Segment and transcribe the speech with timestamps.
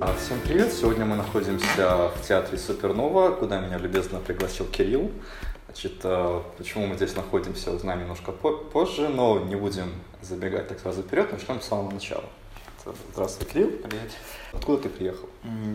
[0.00, 0.72] А, Всем привет!
[0.72, 5.10] Сегодня мы находимся в театре Супернова, куда меня любезно пригласил Кирилл.
[5.66, 9.92] Значит, а, почему мы здесь находимся, узнаем немножко по- позже, но не будем
[10.22, 12.24] забегать так сразу вперед, начнем с самого начала.
[13.12, 13.70] Здравствуй, Кирилл.
[13.70, 14.10] Привет.
[14.52, 15.28] Откуда ты приехал?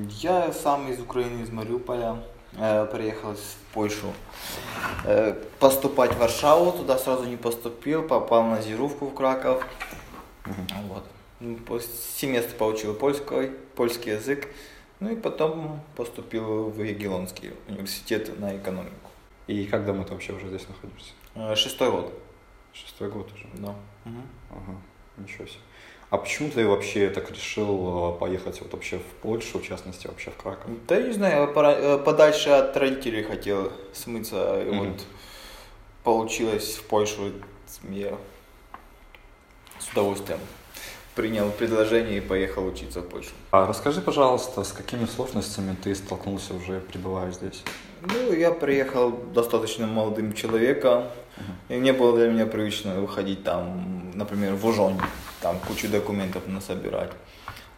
[0.09, 2.17] Я сам из Украины, из Мариуполя.
[2.57, 4.13] Э, Приехал в Польшу
[5.05, 6.71] э, поступать в Варшаву.
[6.71, 9.63] Туда сразу не поступил, попал на зировку в Краков.
[10.89, 11.03] Вот.
[11.39, 11.57] Ну,
[12.17, 14.47] Семестр получил польской, польский язык.
[14.99, 19.09] Ну и потом поступил в Егелонский университет на экономику.
[19.47, 21.11] И как давно ты вообще уже здесь находишься?
[21.35, 22.13] Э, Шестой год.
[22.71, 23.45] Шестой год уже.
[23.55, 23.75] Да.
[24.49, 24.77] Ага,
[25.17, 25.59] ничего себе.
[26.09, 30.29] А почему ты вообще так решил а, поехать вот вообще в Польшу, в частности, вообще
[30.29, 30.69] в Краков?
[30.87, 34.61] Да не знаю, э, подальше от родителей хотел смыться.
[34.61, 34.91] И Мгм.
[34.91, 35.05] вот
[36.03, 37.31] получилось в Польшу.
[37.89, 38.15] Я
[39.79, 40.39] с удовольствием
[41.15, 43.31] принял предложение и поехал учиться в Польшу.
[43.51, 47.63] А расскажи, пожалуйста, с какими сложностями ты столкнулся уже, пребывая здесь?
[48.01, 51.03] Ну, я приехал достаточно молодым человеком.
[51.69, 54.99] И не было для меня привычно выходить там, например, в Ужонь,
[55.41, 57.11] там кучу документов насобирать.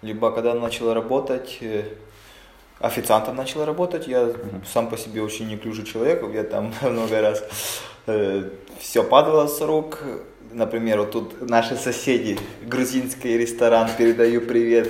[0.01, 1.83] Либо когда начал работать, э,
[2.79, 4.33] официантом начал работать, я
[4.65, 7.43] сам по себе очень неклюжий человек, я там много раз
[8.79, 9.99] все падало с рук.
[10.55, 14.89] Например, вот тут наши соседи, грузинский ресторан, передаю привет.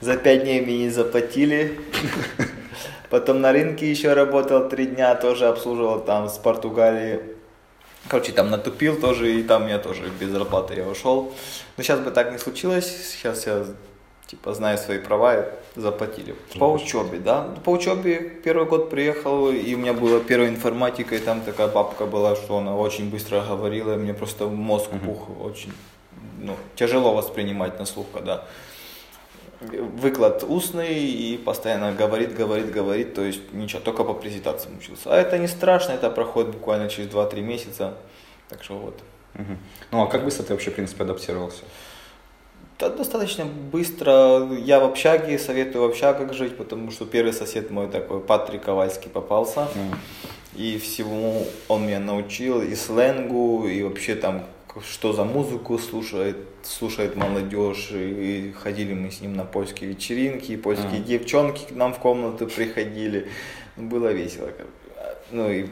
[0.00, 1.78] За пять дней мне не заплатили.
[3.10, 7.20] Потом на рынке еще работал три дня, тоже обслуживал там с Португалии.
[8.08, 11.34] Короче, там натупил тоже, и там я тоже без зарплаты я ушел.
[11.76, 13.66] Но сейчас бы так не случилось, сейчас я
[14.28, 16.34] типа знаю свои права, заплатили.
[16.58, 17.54] По учебе, да.
[17.64, 22.06] По учебе первый год приехал, и у меня была первая информатика, и там такая бабка
[22.06, 25.72] была, что она очень быстро говорила, и мне просто мозг пух, очень
[26.40, 28.44] ну, тяжело воспринимать на слух, когда
[29.60, 35.10] выклад устный и постоянно говорит, говорит, говорит, то есть ничего, только по презентациям учился.
[35.12, 37.94] А это не страшно, это проходит буквально через 2-3 месяца,
[38.48, 39.00] так что вот.
[39.34, 39.58] Мгм.
[39.90, 41.64] Ну а как быстро ты вообще, в принципе, адаптировался?
[42.78, 44.48] Да, достаточно быстро.
[44.52, 49.10] Я в общаге, советую в общагах жить, потому что первый сосед мой такой, Патрик Ковальский,
[49.10, 49.62] попался.
[49.74, 49.98] Мгм.
[50.54, 54.44] И всему он меня научил, и сленгу, и вообще там,
[54.88, 57.90] что за музыку слушает, слушает молодежь.
[57.90, 61.04] И ходили мы с ним на польские вечеринки, и польские Ага.
[61.04, 63.28] девчонки к нам в комнату приходили.
[63.76, 64.50] Было весело.
[65.32, 65.66] Ну и,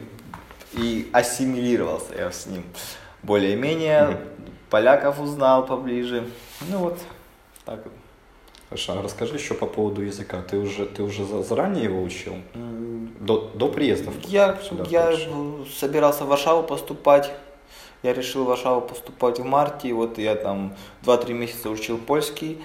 [0.73, 2.63] и ассимилировался я с ним
[3.23, 4.07] более-менее.
[4.07, 4.17] Мгм.
[4.69, 6.25] Поляков узнал поближе.
[6.61, 6.99] Ну вот,
[7.65, 7.93] так вот.
[8.69, 10.41] Хорошо, а расскажи еще по поводу языка.
[10.41, 12.35] Ты уже, ты уже за- заранее его учил?
[13.19, 17.31] До, до приезда в- Я, сюда, я в- собирался в Варшаву поступать.
[18.03, 19.93] Я решил в Варшаву поступать в марте.
[19.93, 22.61] Вот я там 2-3 месяца учил польский.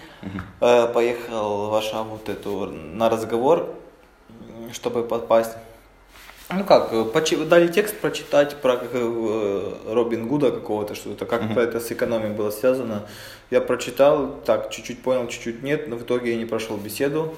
[0.60, 3.68] Э, Поехал в Варшаву вот эту, на разговор,
[4.72, 5.52] чтобы попасть.
[6.50, 11.58] Ну как, э, дали текст прочитать про как, э, Робин Гуда какого-то, что-то, как Мгм.
[11.58, 13.06] это с экономией было связано.
[13.50, 17.34] Я прочитал, так, чуть-чуть понял, чуть-чуть нет, но в итоге я не прошел беседу.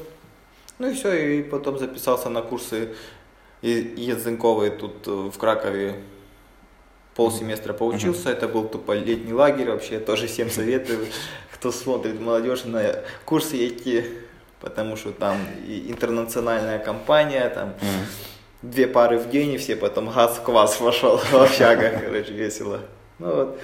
[0.79, 2.95] Ну и все, и потом записался на курсы
[3.63, 5.95] языковые тут э, в Кракове.
[7.15, 11.07] Полсеместра поучился, это был тупо летний лагерь, вообще тоже всем советую,
[11.53, 12.83] кто смотрит молодежь на
[13.25, 14.05] курсы идти,
[14.61, 18.07] потому что там и интернациональная компания, там Мгм.
[18.71, 22.81] Две пары в день, и все потом газ в квас вошел в общагах, короче, весело.
[23.19, 23.61] Ну вот.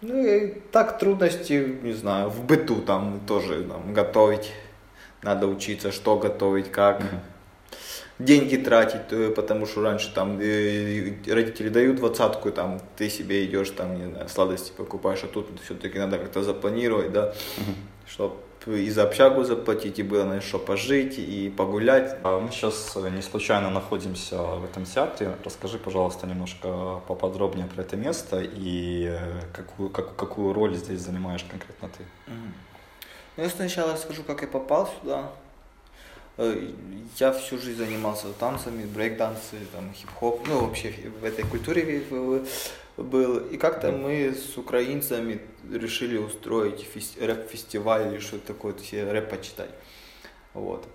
[0.00, 4.52] Ну и так трудности, не знаю, в быту там тоже там, готовить,
[5.22, 7.02] надо учиться, что готовить, как.
[8.18, 13.70] Деньги тратить, э, потому что раньше там э, родители дают двадцатку, там ты себе идешь,
[13.70, 17.74] там, не знаю, сладости покупаешь, а тут все-таки надо как-то запланировать, да, Мгм.
[18.06, 18.34] чтобы
[18.66, 22.16] и за общагу заплатить, и было на что пожить, и погулять.
[22.22, 25.34] А Мы сейчас э, не случайно находимся в этом театре.
[25.44, 31.44] Расскажи, пожалуйста, немножко поподробнее про это место и э, какую, как- какую роль здесь занимаешь
[31.44, 32.04] конкретно ты.
[33.36, 35.30] Ну, я сначала скажу, как я попал сюда.
[36.38, 36.68] Э,
[37.18, 42.02] Я всю жизнь занимался танцами, брейк-дансы, там, хип-хоп, ну, вообще в этой культуре
[42.96, 43.36] был.
[43.52, 45.40] И как-то мы с украинцами
[45.70, 49.70] решили устроить фес- рэп-фестиваль или что-то такое, то есть рэп почитать.
[50.54, 50.86] Вот.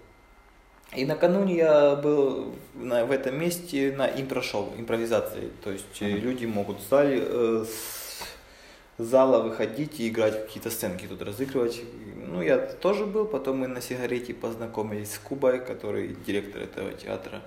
[0.96, 5.52] И накануне я был на, в этом месте на импро-шоу, импровизации.
[5.64, 6.20] То есть э, Мгм.
[6.24, 8.07] люди могут в зале э, с
[8.98, 11.82] зала выходить и играть какие-то сценки тут разыгрывать.
[12.28, 17.42] Ну, я тоже был, потом мы на сигарете познакомились с Кубой, который директор этого театра.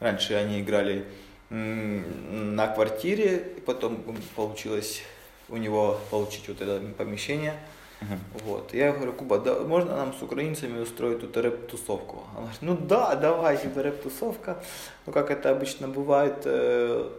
[0.00, 1.04] Раньше они играли
[1.50, 4.02] на квартире, потом
[4.34, 5.02] получилось
[5.48, 7.54] у него получить вот это помещение.
[8.00, 8.42] Uh-huh.
[8.44, 8.74] Вот.
[8.74, 12.24] Я говорю, Куба, да, можно нам с украинцами устроить тут рэп-тусовку?
[12.32, 14.62] Она говорит, ну да, давай, типа рэп-тусовка.
[15.06, 17.10] Ну, как это обычно бывает, э,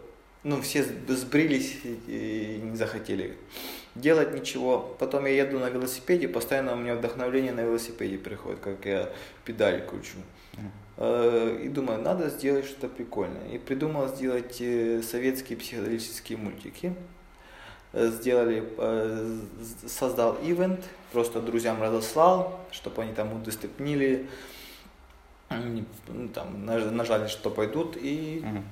[0.44, 3.36] ну, все сбрились и не захотели
[3.94, 4.94] делать ничего.
[4.98, 9.10] Потом я еду на велосипеде, постоянно у меня вдохновление на велосипеде приходит, как я
[9.44, 10.18] педаль кручу.
[10.96, 13.48] Э, и думаю, надо сделать что-то прикольное.
[13.48, 16.94] И придумал сделать э, советские психоделические мультики.
[17.92, 18.64] Э, сделали,
[19.86, 24.28] создал ивент, просто друзьям разослал, чтобы они там удоступнили,
[25.50, 28.62] ну, там, нажали, что пойдут, и угу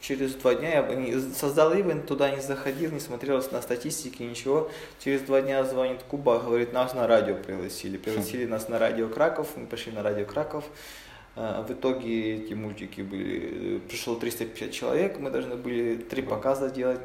[0.00, 4.70] через два дня я создал ивент, туда не заходил, не смотрел на статистики, ничего.
[5.02, 7.96] Через два дня звонит Куба, говорит, нас на радио пригласили.
[7.96, 10.64] Пригласили нас на радио Краков, мы пошли на радио Краков.
[11.34, 17.00] А, в итоге эти мультики были, пришло 350 человек, мы должны были три показа делать.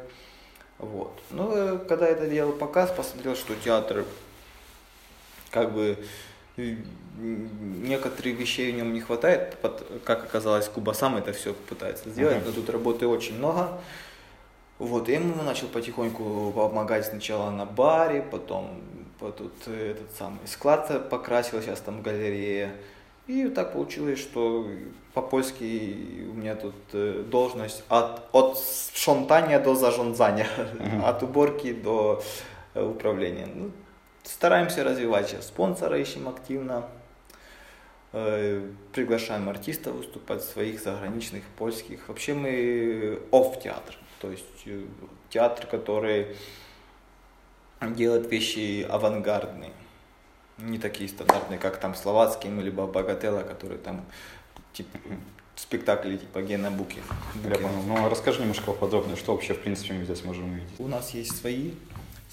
[0.78, 1.12] Вот.
[1.30, 4.04] Ну, э, когда я это делал показ, посмотрел, что театр
[5.50, 5.98] как бы
[7.18, 9.56] некоторых вещей в нем не хватает,
[10.04, 12.46] как оказалось, Куба сам это все пытается сделать, uh-huh.
[12.46, 13.78] но тут работы очень много.
[14.78, 18.80] Вот, и ему начал потихоньку помогать сначала на баре, потом
[19.20, 22.72] тут этот самый склад покрасил, сейчас там галерея.
[23.28, 24.66] И так получилось, что
[25.14, 28.58] по-польски у меня тут э, должность от, от
[28.94, 31.04] шонтания до зажонзания, uh-huh.
[31.04, 32.20] от уборки до
[32.74, 33.46] э, управления.
[33.54, 33.70] Ну,
[34.24, 36.88] Стараемся развивать сейчас спонсора, ищем активно.
[38.12, 42.08] Э, приглашаем артистов выступать своих заграничных, польских.
[42.08, 44.84] Вообще мы офф-театр, то есть э,
[45.30, 46.36] театр, который
[47.80, 49.72] делает вещи авангардные,
[50.58, 54.04] не такие стандартные, как там словацкий либо Богателла, которые там
[54.72, 54.98] типа
[55.56, 57.02] спектакли типа Гена Буки.
[57.44, 57.82] Я понял.
[57.86, 60.68] Ну, а расскажи немножко подробнее, что вообще, в принципе, мы здесь можем увидеть.
[60.78, 61.72] У нас есть свои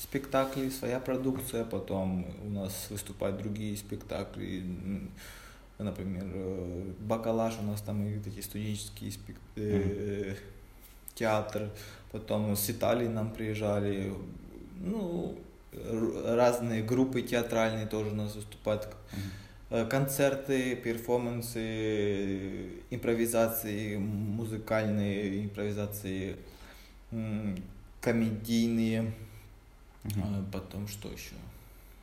[0.02, 4.64] спектакли, своя продукция, потом у нас выступают другие спектакли,
[5.78, 9.36] например, э, Бакалаш у нас там и такие студенческие спек...
[9.56, 10.38] mm-hmm.
[11.16, 11.70] театр,
[12.12, 14.14] потом с Италии нам приезжали,
[14.80, 15.38] ну,
[16.26, 18.88] разные группы театральные тоже у нас выступают,
[19.70, 19.88] mm-hmm.
[19.90, 26.38] концерты, перформансы, импровизации, музыкальные импровизации,
[28.02, 29.14] комедийные,
[30.06, 30.46] Угу.
[30.52, 31.36] Потом что еще?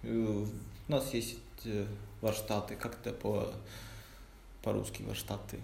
[0.02, 0.44] Э,
[0.88, 1.86] у нас есть э,
[2.20, 3.52] варштаты, как-то по
[4.62, 5.58] по-русски варштаты.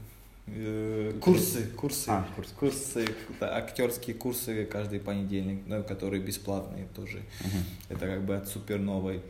[1.21, 3.07] Курсы, курсы, а, курсы, курсы
[3.39, 7.19] да, актерские курсы каждый понедельник, ну, которые бесплатные тоже.
[7.19, 7.59] Угу.
[7.91, 9.23] Это как бы от суперновой.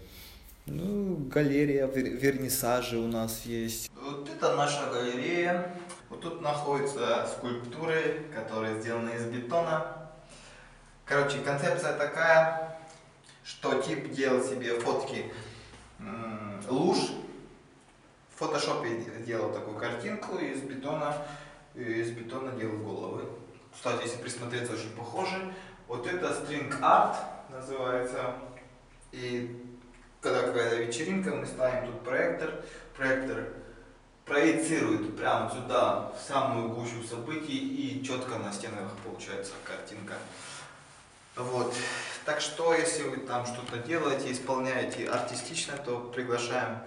[0.66, 3.90] Ну, галерея, вернисажи у нас есть.
[3.94, 5.74] Вот это наша галерея.
[6.08, 9.86] Вот тут находятся скульптуры, которые сделаны из бетона.
[11.04, 12.71] Короче, концепция такая,
[13.44, 15.32] что тип делал себе фотки
[16.68, 16.98] луж,
[18.34, 18.96] в фотошопе
[19.26, 21.16] делал такую картинку из бетона,
[21.74, 23.28] из бетона делал головы.
[23.74, 25.52] Кстати, если присмотреться, очень похожи.
[25.88, 27.16] Вот это string art
[27.50, 28.34] называется.
[29.12, 29.64] И
[30.20, 32.62] когда какая-то вечеринка, мы ставим тут проектор.
[32.96, 33.48] Проектор
[34.24, 40.14] проецирует прямо сюда, в самую гущу событий, и четко на стенах получается картинка.
[41.36, 41.74] Вот.
[42.24, 46.78] Так что, если вы там что-то делаете, исполняете артистично, то приглашаем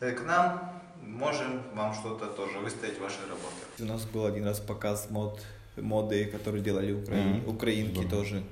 [0.00, 3.54] э, к нам, можем вам что-то тоже выставить ваши работы.
[3.78, 5.40] У нас был один раз показ мод,
[5.76, 7.14] моды, которые делали укра...
[7.14, 7.48] mm-hmm.
[7.48, 8.08] украинки да.
[8.08, 8.42] тоже.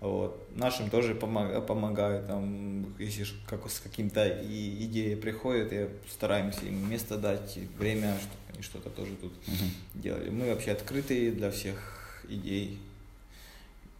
[0.00, 0.46] Вот.
[0.54, 6.88] Нашим тоже помог, помогают, там, если как, с каким-то и идеей приходят, я стараемся им
[6.88, 9.70] место дать, время, чтобы они что-то тоже тут mm-hmm.
[9.94, 10.30] делали.
[10.30, 11.76] Мы вообще открытые для всех
[12.28, 12.78] идей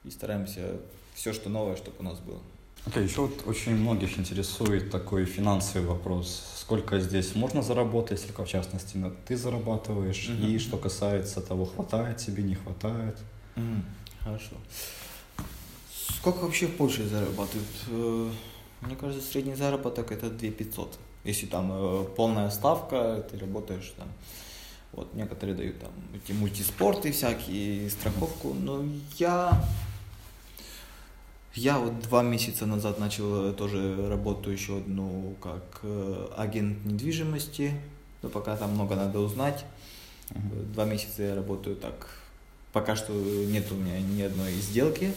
[0.07, 0.77] и стараемся
[1.15, 2.41] все, что новое, чтобы у нас было.
[2.87, 6.55] Okay, еще вот очень многих интересует такой финансовый вопрос.
[6.61, 8.97] Сколько здесь можно заработать, сколько в частности
[9.27, 10.55] ты зарабатываешь, mm-hmm.
[10.55, 13.19] и что касается того, хватает тебе, не хватает.
[13.57, 13.83] Mm-hmm.
[14.21, 14.55] Хорошо.
[15.91, 17.67] Сколько вообще в Польше зарабатывают?
[17.89, 18.31] Э,
[18.83, 20.99] мне кажется, средний заработок это 2 500.
[21.25, 24.09] Если там э, полная ставка, ты работаешь там.
[24.93, 28.55] Вот некоторые дают там эти мультиспорты всякие, страховку.
[28.55, 28.85] Но
[29.19, 29.61] я
[31.57, 37.73] я вот два месяца назад начал э, тоже работу еще одну как э, агент недвижимости,
[38.23, 39.65] но пока там много надо узнать.
[40.31, 40.73] Uh-huh.
[40.75, 42.11] Два месяца я работаю так.
[42.73, 45.13] Пока что нет у меня ни одной сделки.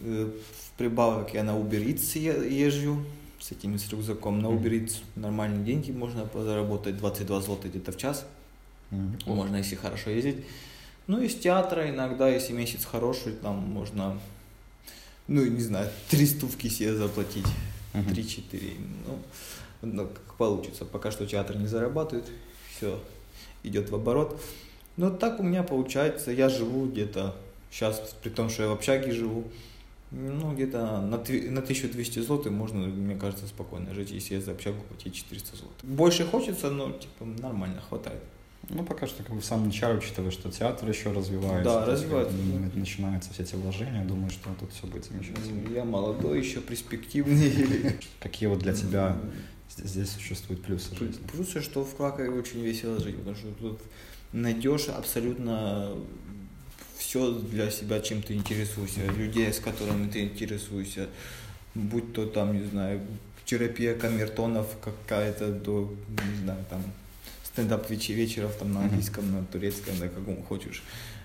[0.00, 2.18] Э, в прибавок я на Uber Eats
[2.48, 2.98] езжу
[3.38, 4.40] с этим с рюкзаком.
[4.40, 8.26] На Uber Eats нормальные деньги можно заработать, 22 злота где-то в час.
[8.90, 9.14] Uh-huh.
[9.26, 10.44] Можно, если хорошо ездить.
[11.06, 14.18] Ну, из театра иногда, если месяц хороший, там можно
[15.30, 17.46] ну, не знаю, три стувки себе заплатить.
[17.94, 18.72] 3-4.
[19.06, 19.18] Ну,
[19.82, 20.84] ну, как получится.
[20.84, 22.26] Пока что театр не зарабатывает,
[22.76, 23.00] все
[23.62, 24.42] идет в оборот.
[24.96, 27.36] Но так у меня получается, я живу где-то,
[27.70, 29.44] сейчас, при том, что я в общаге живу,
[30.10, 34.82] ну, где-то на, на 1200 злотых можно, мне кажется, спокойно жить, если я за общагу
[34.88, 35.84] платить 400 злотых.
[35.84, 38.20] Больше хочется, но, типа, нормально, хватает.
[38.72, 41.64] Ну, пока что как бы в самом начале, учитывая, что театр еще развивается.
[41.64, 42.32] Да, развивается.
[42.32, 45.74] Как, начинаются все эти вложения, думаю, что тут все будет замечательно.
[45.74, 47.96] Я молодой, еще перспективный.
[48.20, 49.16] Какие вот для тебя
[49.76, 51.20] здесь существуют плюсы жизни?
[51.32, 53.80] Плюсы, что в Кракове очень весело жить, потому что тут
[54.32, 55.92] найдешь абсолютно
[56.96, 61.08] все для себя, чем ты интересуешься, людей, с которыми ты интересуешься,
[61.74, 63.00] будь то там, не знаю,
[63.44, 66.84] терапия камертонов какая-то до, не знаю, там,
[67.60, 70.82] стендап вечеров там на английском, на турецком, на каком хочешь.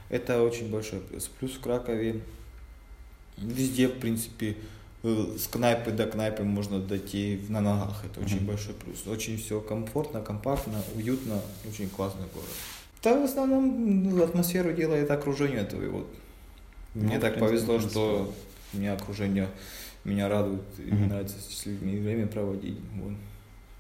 [0.10, 1.30] Это очень большой плюс.
[1.40, 2.22] Плюс в Кракове
[3.38, 4.56] везде, в принципе,
[5.04, 8.04] э, с кнайпы до кнайпы можно дойти на ногах.
[8.06, 8.46] Это очень mm-hmm.
[8.46, 9.08] большой плюс.
[9.08, 12.50] Очень все комфортно, компактно, уютно, очень классный город.
[13.04, 16.06] Да, в основном ну, атмосферу делает окружение твоего.
[16.94, 18.34] Мне ну, так повезло, что
[18.74, 19.50] у меня окружение
[20.04, 21.08] меня радует, и mm-hmm.
[21.08, 22.78] нравится с людьми время проводить.
[22.96, 23.14] Вот.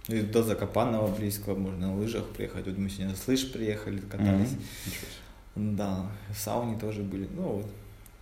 [0.07, 2.67] И до Закопанного близко, можно на лыжах приехать.
[2.67, 4.51] Вот мы сегодня с лыж приехали, катались.
[4.51, 5.75] Mm-hmm.
[5.75, 7.27] Да, в сауне тоже были.
[7.35, 7.65] Ну вот,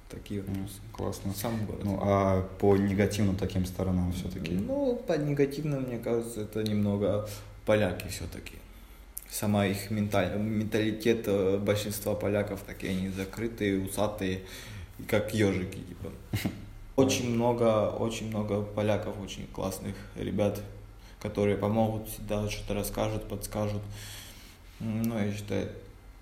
[0.10, 1.34] такие вот mm, Классно.
[1.34, 1.82] Сам город.
[1.84, 4.54] Ну, а по негативным таким сторонам все-таки?
[4.54, 7.28] Ну, по негативным, мне кажется, это немного
[7.66, 8.54] поляки все-таки.
[9.30, 10.38] Сама их менталь...
[10.38, 14.42] менталитет э, большинства поляков, такие они закрытые, усатые,
[15.08, 16.12] как ежики, типа.
[16.96, 20.62] Очень много, очень много поляков, очень классных ребят,
[21.24, 23.82] которые помогут всегда, что-то расскажут, подскажут.
[24.82, 25.70] Ну, я считаю,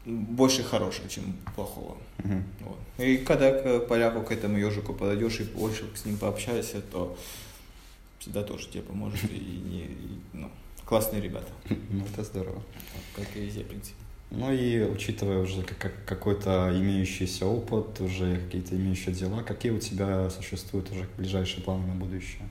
[0.06, 1.98] больше хорошего, чем плохого.
[2.20, 2.44] Uh-huh.
[2.60, 2.78] Вот.
[3.00, 7.18] И когда к поляку, к этому ежику подойдешь и больше с ним пообщаешься, то
[8.20, 9.24] всегда тоже тебе поможет.
[9.24, 10.52] И, и, и ну,
[10.86, 11.52] классные ребята.
[11.68, 12.62] Ну, это здорово.
[13.16, 13.96] Как и везде, в принципе.
[14.30, 20.30] Ну и учитывая уже как, какой-то имеющийся опыт, уже какие-то имеющие дела, какие у тебя
[20.30, 22.48] существуют уже ближайшие планы на будущее?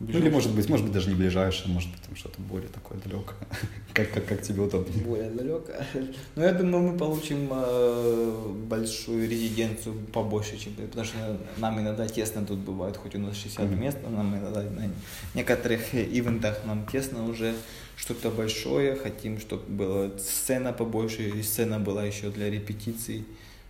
[0.00, 3.00] Ну, или, может быть, может быть, даже не ближайшее, может быть, там что-то более такое
[3.00, 3.36] далекое.
[3.92, 4.92] как, как, как тебе удобно?
[5.02, 5.84] Более далекое.
[6.36, 10.74] Ну, я думаю, мы получим э, большую резиденцию побольше, чем...
[10.74, 13.76] Потому что нам иногда тесно тут бывает, хоть у нас 60 mm-hmm.
[13.76, 14.88] мест, но нам иногда на
[15.34, 17.54] некоторых ивентах нам тесно уже
[17.96, 18.94] что-то большое.
[18.94, 23.24] Хотим, чтобы была сцена побольше, и сцена была еще для репетиций,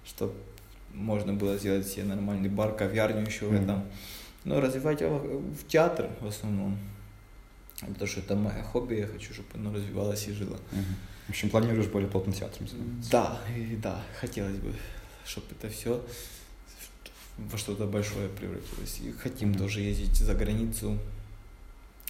[0.04, 0.34] чтобы
[0.92, 3.58] можно было сделать себе нормальный бар, кавярню еще mm-hmm.
[3.58, 3.84] в этом
[4.44, 6.78] но развивать его в театр в основном.
[7.80, 10.56] Потому что это мое хобби, я хочу, чтобы оно развивалось и жило.
[10.72, 10.82] Угу.
[11.26, 13.10] В общем, планируешь более плотным театром заниматься?
[13.10, 14.72] Да, и, да, хотелось бы,
[15.24, 16.04] чтобы это все
[17.38, 19.00] во что-то большое превратилось.
[19.00, 19.60] И хотим угу.
[19.60, 20.98] тоже ездить за границу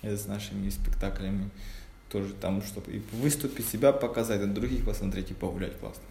[0.03, 1.51] с нашими спектаклями.
[2.09, 6.05] Тоже там, чтобы и выступить, себя показать, а других посмотреть и погулять классно.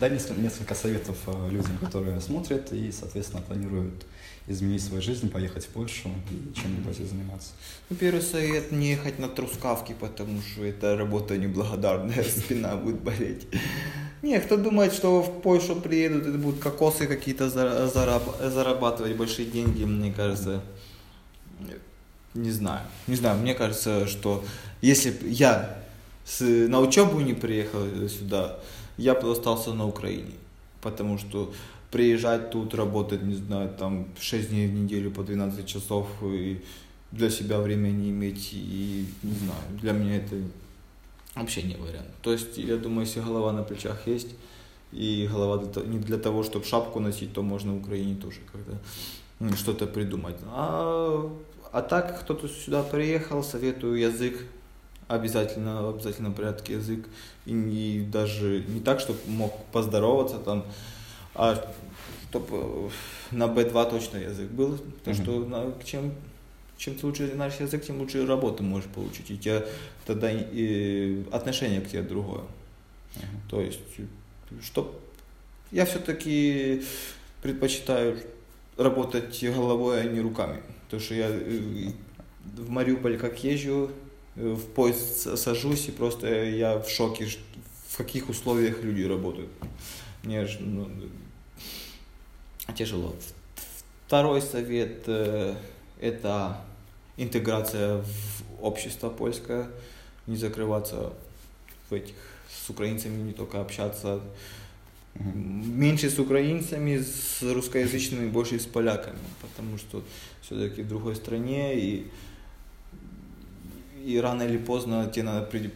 [0.00, 4.06] Дай несколько советов э, людям, которые смотрят и, соответственно, планируют
[4.46, 7.50] изменить свою жизнь, поехать в Польшу и чем-нибудь заниматься?
[7.90, 13.46] Ну, первый совет– не ехать на трускавки, потому что это работа неблагодарная, спина будет болеть.
[14.22, 20.12] Не, кто думает, что в Польшу приедут и будут кокосы какие-то зарабатывать большие деньги, мне
[20.12, 20.62] кажется,
[22.34, 22.82] не знаю.
[23.06, 24.44] Не знаю, мне кажется, что
[24.80, 25.78] если я
[26.40, 28.58] на учебу не приехал сюда,
[28.98, 30.34] я бы остался на Украине.
[30.80, 31.52] Потому что
[31.90, 36.60] приезжать тут, работать, не знаю, там 6 дней в неделю по 12 часов и
[37.10, 40.36] для себя время не иметь, и не знаю, для меня это
[41.34, 42.08] вообще не вариант.
[42.20, 44.28] То есть, я думаю, если голова на плечах есть,
[44.92, 49.86] и голова не для того, чтобы шапку носить, то можно в Украине тоже когда что-то
[49.86, 50.36] придумать.
[50.46, 51.30] А,
[51.72, 54.44] а так, кто-то сюда приехал, советую язык,
[55.08, 57.06] обязательно, в обязательном порядке язык,
[57.46, 60.64] и, и даже не так, чтобы мог поздороваться там,
[61.34, 61.56] а
[62.30, 62.88] чтобы э,
[63.32, 65.22] на B2 точно язык был, потому mm-hmm.
[65.22, 66.12] что на, чем
[66.78, 69.30] чем ты лучше знаешь язык, тем лучше работу можешь получить.
[69.30, 69.64] И у тебя
[70.06, 72.42] тогда и отношение к тебе другое.
[73.16, 73.50] Uh-huh.
[73.50, 73.80] То есть,
[74.62, 74.98] что
[75.72, 76.84] я все-таки
[77.42, 78.18] предпочитаю
[78.76, 80.62] работать головой, а не руками.
[80.84, 81.90] Потому что я э,
[82.56, 84.07] в Мариуполь как езжу, э,
[84.38, 87.28] в поезд сажусь, и просто я в шоке,
[87.88, 89.50] в каких условиях люди работают.
[90.22, 90.88] Мне ну,
[92.76, 93.14] тяжело.
[94.06, 95.54] Второй совет э,
[96.00, 96.60] это
[97.16, 99.68] интеграция в общество польское,
[100.26, 101.12] не закрываться
[101.90, 102.14] в этих
[102.48, 104.20] с украинцами не только общаться,
[105.14, 110.02] меньше с украинцами, с русскоязычными, больше с поляками, потому что
[110.42, 112.06] все-таки в другой стране и
[114.04, 115.72] и рано или поздно тебе надо, при-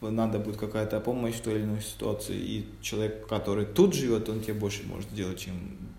[0.00, 4.40] надо будет какая-то помощь в той или иной ситуации, и человек, который тут живет, он
[4.40, 5.54] тебе больше может сделать, чем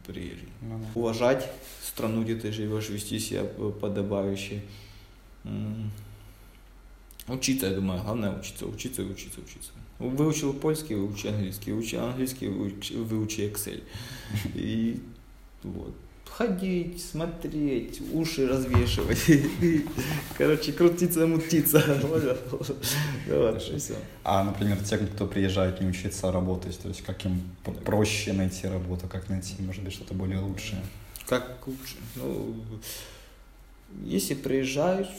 [0.05, 0.49] приезжий.
[0.61, 0.85] Ну да.
[0.99, 1.49] Уважать
[1.83, 4.61] страну, где ты живешь, вести себя подобающе.
[7.27, 9.71] Учиться, я думаю, главное учиться, учиться и учиться, учиться.
[9.99, 13.83] Выучил польский, выучи английский, учи английский, выучи, выучи Excel.
[14.55, 14.99] И
[15.63, 15.93] вот.
[16.37, 19.19] Ходить, смотреть, уши развешивать.
[20.37, 21.83] Короче, крутиться, мутиться.
[23.27, 23.95] Вот, и всё.
[24.23, 27.41] А, например, тем, кто приезжает не учиться, а работать, то есть как им
[27.85, 30.81] проще найти работу, как найти, может быть, что-то более лучшее?
[31.27, 31.95] Как лучше?
[32.15, 32.55] Ну,
[34.05, 35.09] если приезжаешь,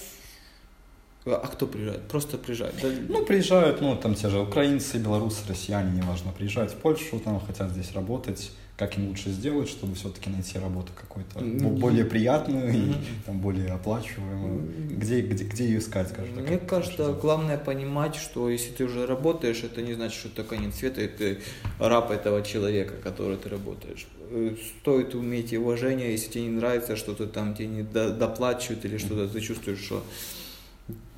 [1.24, 2.08] а кто приезжает?
[2.08, 2.74] Просто приезжает.
[2.82, 7.38] Да, Ну, приезжают, ну, там те же украинцы, белорусы, россияне, неважно, приезжают в Польшу, там
[7.40, 12.92] хотят здесь работать, как им лучше сделать, чтобы все-таки найти работу какую-то более приятную и
[13.26, 14.62] там более оплачиваемую.
[14.90, 16.48] Где, где, где ее искать, скажем так?
[16.48, 20.42] Мне кажется, лучше главное понимать, что если ты уже работаешь, это не значит, что это
[20.42, 21.38] конец света, и ты
[21.78, 24.06] раб этого человека, который ты работаешь.
[24.30, 28.84] Э, Стоит уметь и уважение, если тебе не нравится, что-то там тебе не до- доплачивают
[28.86, 30.02] или что-то, ты чувствуешь, что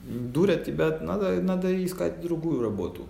[0.06, 3.06] дурят тебя, надо, надо искать другую работу.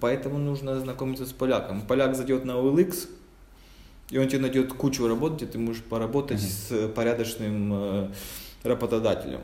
[0.00, 1.82] Поэтому нужно знакомиться с поляком.
[1.82, 3.08] Поляк зайдет на OLX,
[4.10, 6.48] и он тебе найдет кучу работ, где ты можешь поработать Мгм.
[6.50, 8.08] с порядочным э,
[8.62, 9.40] работодателем.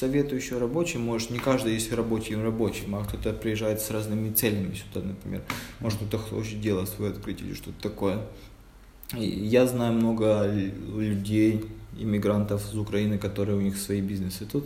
[0.00, 4.74] Советую еще рабочим, может, не каждый есть рабочим рабочим, а кто-то приезжает с разными целями
[4.74, 5.42] сюда, например.
[5.78, 8.18] Может, кто-то хочет дело свое открыть или что-то такое.
[9.16, 11.64] И Я знаю много людей,
[11.96, 14.64] иммигрантов из Украины, которые у них свои бизнесы тут.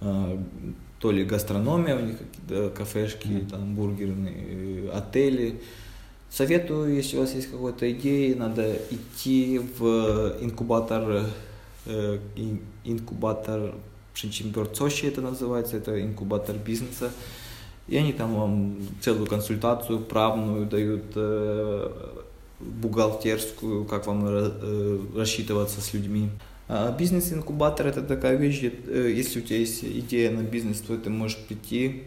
[0.00, 0.40] А,
[1.00, 3.46] То ли гастрономия, у них какие-то кафешки, Мгм.
[3.46, 5.60] там бургерные, э, отели.
[6.30, 11.24] Советую, если у вас есть какая-то идея, надо идти в инкубатор,
[11.86, 13.74] э, ин- инкубатор
[14.14, 17.12] Przedsiębiorczości это называется, это инкубатор бизнеса.
[17.86, 21.90] И они там вам целую консультацию правную дают, э,
[22.60, 26.30] бухгалтерскую, как вам ра- э, рассчитываться с людьми.
[26.68, 31.08] А Бизнес-инкубатор это такая вещь, э, если у тебя есть идея на бизнес, то ты
[31.10, 32.02] можешь прийти,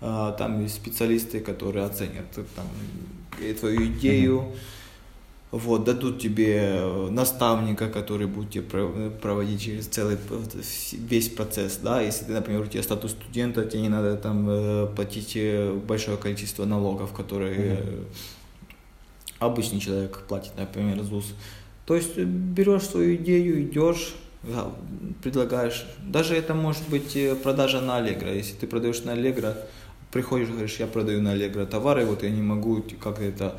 [0.00, 2.66] там есть специалисты, которые оценят там,
[3.58, 4.52] твою идею,
[5.52, 10.18] вот, дадут тебе э, наставника, который будет тебе про- проводить через целый
[10.92, 14.88] весь процесс, да, если ты, например, у тебя статус студента, тебе не надо там э,
[14.94, 18.02] платить э, большое количество налогов, которые э,
[19.38, 21.32] обычный человек платит, например, ЗУС.
[21.86, 24.72] То есть берешь свою идею, идешь, да,
[25.22, 25.86] предлагаешь.
[26.02, 28.34] Даже это может быть продажа на Allegro.
[28.36, 29.56] Если ты продаешь на Allegro,
[30.12, 33.58] приходишь, говоришь, я продаю на Allegro товары, вот я не могу как это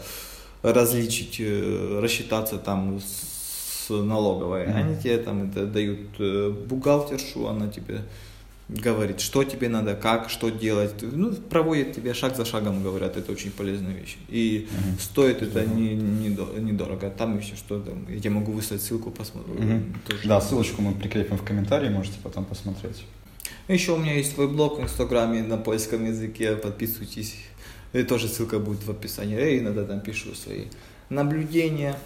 [0.63, 4.67] различить, э, рассчитаться там с налоговой.
[4.67, 4.75] Мгм.
[4.77, 8.01] Они тебе там это дают э, бухгалтершу, она тебе
[8.69, 10.93] говорит, что тебе надо, как, что делать.
[11.01, 14.17] Ну, проводят тебе шаг за шагом, говорят, это очень полезная вещь.
[14.27, 14.99] И Мгм.
[14.99, 15.73] стоит это Здорово.
[15.73, 17.09] не, не до- недорого.
[17.09, 19.53] Там еще что там, я тебе могу выслать ссылку, посмотрю.
[19.53, 19.93] Мгм.
[20.25, 23.05] Да, ссылочку мы прикрепим в комментарии, можете потом посмотреть.
[23.67, 27.35] Еще у меня есть свой блог в Инстаграме на польском языке, подписывайтесь.
[27.93, 29.35] И тоже ссылка будет в описании.
[29.35, 30.65] Я иногда там пишу свои
[31.09, 31.97] наблюдения.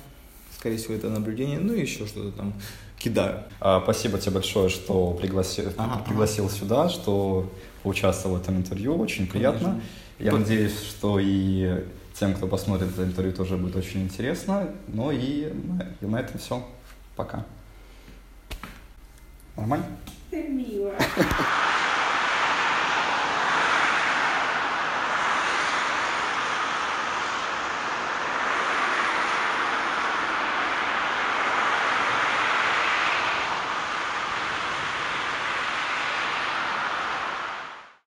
[0.57, 1.59] Скорее всего, это наблюдение.
[1.59, 2.53] Ну и еще что-то там
[2.97, 3.43] кидаю.
[3.59, 7.51] А, Спасибо тебе большое, что пригласил, Ага, пригласил сюда, что
[7.83, 8.95] участвовал в этом интервью.
[8.97, 9.59] Очень приятно.
[9.59, 9.81] Конечно.
[10.19, 11.83] Я По- надеюсь, что и
[12.19, 14.69] тем, кто посмотрит это интервью, тоже будет очень интересно.
[14.87, 15.51] Ну и
[16.01, 16.63] и на этом все.
[17.15, 17.45] Пока.
[19.55, 19.85] Нормально?
[20.31, 20.95] Ты мила.